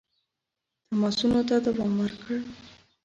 [0.87, 2.33] تماسونو ته دوام ورکړ.